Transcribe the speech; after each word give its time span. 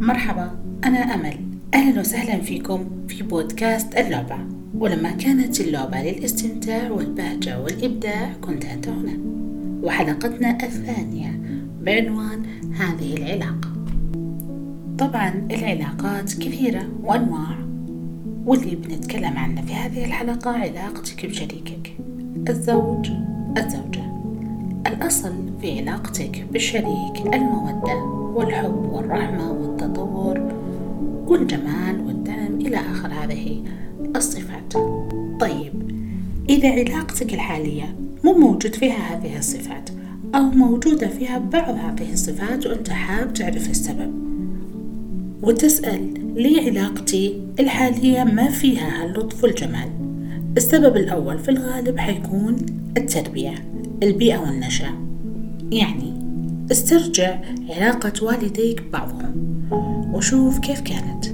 مرحبا 0.00 0.50
أنا 0.84 0.98
أمل. 0.98 1.36
أهلا 1.74 2.00
وسهلا 2.00 2.40
فيكم 2.40 2.84
في 3.08 3.22
بودكاست 3.22 3.96
اللعبة. 3.98 4.38
ولما 4.74 5.10
كانت 5.10 5.60
اللعبة 5.60 6.02
للاستمتاع 6.02 6.90
والبهجة 6.90 7.60
والإبداع 7.60 8.32
كنت 8.40 8.64
أنت 8.64 8.88
هنا. 8.88 9.18
وحلقتنا 9.82 10.50
الثانية 10.62 11.40
بعنوان 11.82 12.42
هذه 12.74 13.16
العلاقة. 13.16 13.68
طبعا 14.98 15.48
العلاقات 15.50 16.32
كثيرة 16.32 16.88
وأنواع 17.02 17.58
واللي 18.46 18.76
بنتكلم 18.76 19.36
عنه 19.38 19.62
في 19.62 19.74
هذه 19.74 20.04
الحلقة 20.04 20.50
علاقتك 20.50 21.26
بشريكك. 21.26 21.96
الزوج 22.48 23.10
الزوجة. 23.58 24.05
الأصل 24.96 25.32
في 25.60 25.80
علاقتك 25.80 26.46
بالشريك 26.52 27.34
المودة 27.34 27.94
والحب 28.34 28.90
والرحمة 28.92 29.52
والتطور 29.52 30.52
والجمال 31.26 32.00
والدعم 32.06 32.54
إلى 32.60 32.76
آخر 32.76 33.08
هذه 33.08 33.62
الصفات. 34.16 34.72
طيب 35.40 35.72
إذا 36.48 36.70
علاقتك 36.70 37.34
الحالية 37.34 37.96
مو 38.24 38.32
موجود 38.32 38.74
فيها 38.74 38.96
هذه 38.96 39.38
الصفات 39.38 39.90
أو 40.34 40.42
موجودة 40.42 41.08
فيها 41.08 41.38
بعض 41.38 41.74
هذه 41.74 42.12
الصفات 42.12 42.66
وأنت 42.66 42.90
حاب 42.90 43.32
تعرف 43.32 43.70
السبب 43.70 44.14
وتسأل 45.42 46.14
ليه 46.34 46.70
علاقتي 46.70 47.40
الحالية 47.60 48.24
ما 48.24 48.48
فيها 48.50 49.02
هاللطف 49.02 49.44
والجمال. 49.44 49.90
السبب 50.56 50.96
الأول 50.96 51.38
في 51.38 51.50
الغالب 51.50 51.98
حيكون 51.98 52.56
التربية. 52.96 53.54
البيئة 54.02 54.38
والنشأة. 54.38 54.94
يعني 55.72 56.12
استرجع 56.72 57.38
علاقة 57.70 58.12
والديك 58.22 58.82
ببعضهم 58.82 59.62
وشوف 60.14 60.58
كيف 60.58 60.80
كانت. 60.80 61.26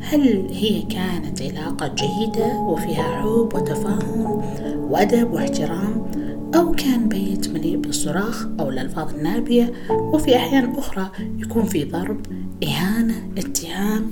هل 0.00 0.46
هي 0.50 0.82
كانت 0.82 1.42
علاقة 1.42 1.94
جيدة 1.94 2.56
وفيها 2.56 3.20
حب 3.20 3.54
وتفاهم 3.54 4.42
وأدب 4.90 5.32
واحترام 5.32 6.06
أو 6.54 6.72
كان 6.72 7.08
بيت 7.08 7.48
مليء 7.48 7.76
بالصراخ 7.76 8.46
أو 8.60 8.70
الألفاظ 8.70 9.14
النابية 9.14 9.72
وفي 9.90 10.36
أحيان 10.36 10.74
أخرى 10.74 11.10
يكون 11.38 11.64
في 11.64 11.84
ضرب 11.84 12.20
إهانة 12.64 13.28
اتهام 13.38 14.02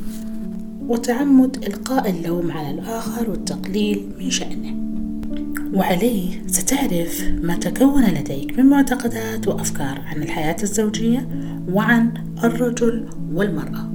وتعمد 0.88 1.64
إلقاء 1.64 2.10
اللوم 2.10 2.50
على 2.50 2.70
الآخر 2.70 3.30
والتقليل 3.30 4.08
من 4.18 4.30
شأنه. 4.30 4.99
وعليه 5.74 6.46
ستعرف 6.46 7.30
ما 7.42 7.56
تكون 7.56 8.04
لديك 8.04 8.58
من 8.58 8.66
معتقدات 8.66 9.48
وأفكار 9.48 10.00
عن 10.06 10.22
الحياة 10.22 10.56
الزوجية 10.62 11.28
وعن 11.72 12.12
الرجل 12.44 13.08
والمرأة. 13.32 13.90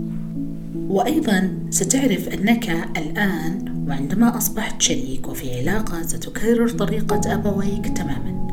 وأيضا 0.90 1.50
ستعرف 1.70 2.30
أنك 2.30 2.70
الآن 2.98 3.86
وعندما 3.88 4.38
أصبحت 4.38 4.82
شريك 4.82 5.28
وفي 5.28 5.60
علاقة 5.60 6.02
ستكرر 6.02 6.70
طريقة 6.70 7.34
أبويك 7.34 7.88
تماما. 7.98 8.46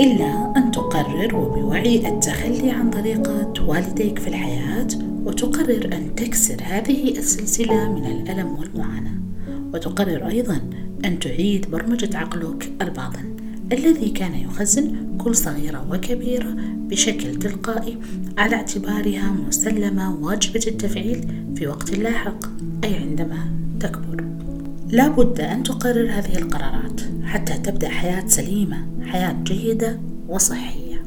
إلا 0.00 0.52
أن 0.56 0.70
تقرر 0.70 1.36
وبوعي 1.36 2.08
التخلي 2.08 2.70
عن 2.70 2.90
طريقة 2.90 3.52
والديك 3.66 4.18
في 4.18 4.28
الحياة 4.28 4.88
وتقرر 5.24 5.90
أن 5.92 6.14
تكسر 6.14 6.56
هذه 6.62 7.18
السلسلة 7.18 7.92
من 7.92 8.06
الألم 8.06 8.58
والمعاناة. 8.58 9.21
وتقرر 9.74 10.28
أيضا 10.28 10.60
أن 11.04 11.18
تعيد 11.18 11.70
برمجة 11.70 12.18
عقلك 12.18 12.72
الباطن 12.82 13.36
الذي 13.72 14.08
كان 14.08 14.34
يخزن 14.34 15.16
كل 15.18 15.34
صغيرة 15.34 15.86
وكبيرة 15.90 16.54
بشكل 16.76 17.38
تلقائي 17.38 17.98
على 18.38 18.56
اعتبارها 18.56 19.30
مسلمة 19.48 20.16
واجبة 20.20 20.60
التفعيل 20.66 21.52
في 21.56 21.66
وقت 21.66 21.90
لاحق 21.90 22.44
أي 22.84 22.96
عندما 22.96 23.38
تكبر. 23.80 24.24
لا 24.88 25.08
بد 25.08 25.40
أن 25.40 25.62
تقرر 25.62 26.10
هذه 26.10 26.38
القرارات 26.38 27.00
حتى 27.24 27.58
تبدأ 27.58 27.88
حياة 27.88 28.26
سليمة 28.26 28.86
حياة 29.06 29.36
جيدة 29.42 30.00
وصحية. 30.28 31.02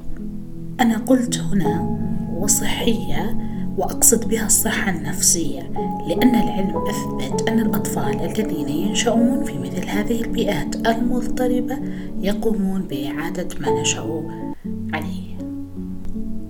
أنا 0.79 0.97
قلت 0.97 1.38
هنا 1.38 2.00
وصحية 2.38 3.38
وأقصد 3.78 4.30
بها 4.30 4.46
الصحة 4.46 4.91
النفسية 4.91 5.62
لأن 6.08 6.36
العلم 6.36 6.84
أثبت 6.88 7.50
أن 7.50 7.59
الأطفال 7.59 8.22
الذين 8.22 8.69
ينشأون 8.69 9.44
في 9.44 9.59
مثل 9.59 9.90
هذه 9.90 10.22
البيئات 10.22 10.88
المضطربة 10.88 11.80
يقومون 12.19 12.81
بإعادة 12.81 13.47
ما 13.59 13.81
نشأوا 13.81 14.31
عليه. 14.94 15.38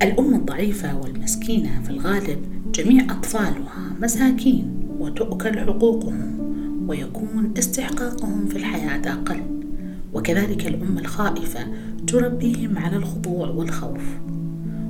الأم 0.01 0.35
الضعيفة 0.35 0.99
والمسكينة 0.99 1.81
في 1.83 1.89
الغالب 1.89 2.71
جميع 2.71 3.03
أطفالها 3.03 3.95
مساكين 4.01 4.87
وتؤكل 4.99 5.59
حقوقهم 5.59 6.39
ويكون 6.87 7.53
استحقاقهم 7.57 8.45
في 8.47 8.55
الحياة 8.55 9.13
أقل. 9.13 9.41
وكذلك 10.13 10.67
الأم 10.67 10.97
الخائفة 10.97 11.59
تربيهم 12.07 12.77
على 12.77 12.95
الخضوع 12.95 13.49
والخوف. 13.49 14.03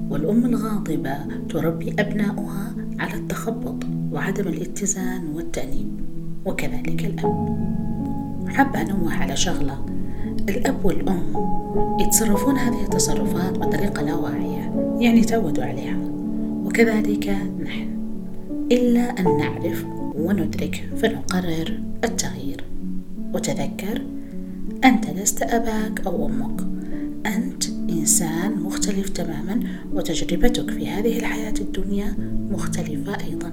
والأم 0.09 0.45
الغاضبة 0.45 1.17
تربي 1.49 1.95
أبناؤها 1.99 2.75
على 2.99 3.13
التخبط 3.13 3.83
وعدم 4.11 4.47
الاتزان 4.47 5.27
والتأنيب 5.35 5.99
وكذلك 6.45 7.05
الأب. 7.05 7.57
حابة 8.47 8.81
أنوه 8.81 9.13
على 9.13 9.35
شغلة 9.35 9.85
الأب 10.49 10.85
والأم 10.85 11.23
يتصرفون 11.99 12.57
هذه 12.57 12.83
التصرفات 12.83 13.57
بطريقة 13.57 14.01
لا 14.01 14.15
واعية 14.15 14.95
يعني 14.99 15.21
تعودوا 15.21 15.63
عليها. 15.63 15.97
وكذلك 16.65 17.38
نحن 17.63 17.88
إلا 18.71 19.19
أن 19.19 19.38
نعرف 19.38 19.85
وندرك 20.15 20.89
فنقرر 20.95 21.79
التغيير. 22.03 22.63
وتذكر 23.33 24.01
أنت 24.83 25.09
لست 25.09 25.41
أباك 25.41 26.07
أو 26.07 26.25
أمك 26.25 26.61
أنت 27.25 27.75
إنسان 28.05 28.55
مختلف 28.63 29.09
تماما 29.09 29.59
وتجربتك 29.93 30.71
في 30.71 30.88
هذه 30.88 31.19
الحياة 31.19 31.53
الدنيا 31.59 32.16
مختلفة 32.51 33.17
أيضا. 33.27 33.51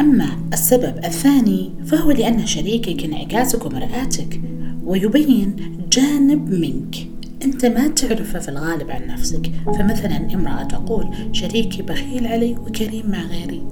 أما 0.00 0.28
السبب 0.52 0.98
الثاني 1.04 1.72
فهو 1.86 2.10
لأن 2.10 2.46
شريكك 2.46 3.04
انعكاسك 3.04 3.66
ومرآتك 3.66 4.40
ويبين 4.84 5.56
جانب 5.92 6.50
منك. 6.50 6.96
أنت 7.44 7.66
ما 7.66 7.88
تعرفه 7.88 8.38
في 8.38 8.48
الغالب 8.48 8.90
عن 8.90 9.06
نفسك. 9.06 9.50
فمثلا 9.66 10.34
امرأة 10.34 10.62
تقول 10.62 11.08
شريكي 11.32 11.82
بخيل 11.82 12.26
علي 12.26 12.56
وكريم 12.66 13.10
مع 13.10 13.22
غيري. 13.22 13.62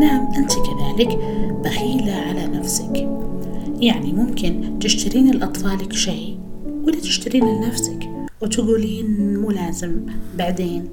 نعم 0.00 0.28
أنت 0.36 0.52
كذلك 0.52 1.18
بخيلة 1.64 2.12
على 2.12 2.46
نفسك. 2.46 3.08
يعني 3.80 4.12
ممكن 4.12 4.78
تشترين 4.80 5.30
لأطفالك 5.30 5.92
شيء 5.92 6.38
ولا 6.84 7.00
تشترين 7.00 7.44
لنفسك. 7.44 8.07
وتقولين 8.40 9.36
مو 9.36 9.50
لازم 9.50 10.00
بعدين. 10.38 10.88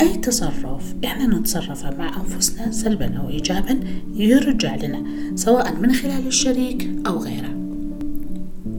أي 0.00 0.16
تصرف؟ 0.16 0.94
إحنا 1.04 1.38
نتصرفه 1.38 1.96
مع 1.96 2.16
أنفسنا 2.16 2.70
سلبا 2.70 3.16
أو 3.18 3.28
إيجابا 3.28 3.80
يرجع 4.14 4.76
لنا 4.76 5.04
سواء 5.34 5.76
من 5.76 5.92
خلال 5.92 6.26
الشريك 6.26 6.88
أو 7.06 7.18
غيره. 7.18 7.58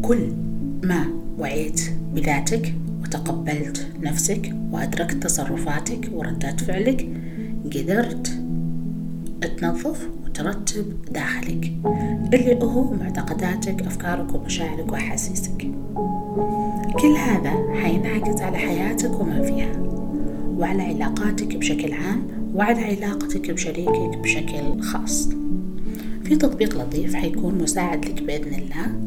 كل 0.02 0.32
ما 0.84 1.06
وعيت 1.40 1.82
بذاتك 2.16 2.76
وتقبلت 3.04 3.88
نفسك 4.02 4.56
وأدركت 4.72 5.24
تصرفاتك 5.24 6.10
وردات 6.14 6.62
فعلك 6.62 7.10
قدرت 7.76 8.40
تنظف 9.58 10.10
وترتب 10.26 10.86
داخلك 11.12 11.74
اللي 12.34 12.60
هو 12.64 12.94
معتقداتك 12.94 13.82
أفكارك 13.82 14.36
ومشاعرك 14.36 14.92
وأحاسيسك. 14.92 15.72
كل 16.94 17.16
هذا 17.16 17.74
حينعكس 17.82 18.42
على 18.42 18.58
حياتك 18.58 19.20
وما 19.20 19.42
فيها 19.42 19.72
وعلى 20.58 20.84
علاقاتك 20.84 21.56
بشكل 21.56 21.94
عام 21.94 22.28
وعلى 22.56 22.84
علاقتك 22.84 23.52
بشريكك 23.52 24.18
بشكل 24.18 24.82
خاص. 24.82 25.30
في 26.24 26.36
تطبيق 26.36 26.78
لطيف 26.78 27.16
حيكون 27.16 27.58
مساعد 27.58 28.06
لك 28.06 28.24
بإذن 28.24 28.54
الله. 28.54 29.00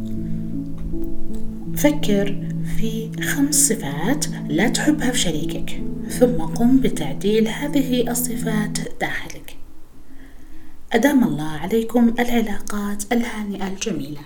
فكر 1.77 2.47
في 2.77 3.11
خمس 3.23 3.69
صفات 3.69 4.27
لا 4.49 4.69
تحبها 4.69 5.11
في 5.11 5.19
شريكك 5.19 5.83
ثم 6.09 6.43
قم 6.43 6.77
بتعديل 6.81 7.49
هذه 7.49 8.11
الصفات 8.11 8.79
داخلك. 9.01 9.57
أدام 10.93 11.25
الله 11.25 11.49
عليكم 11.49 12.15
العلاقات 12.19 13.13
الهانئة 13.13 13.69
الجميلة. 13.69 14.21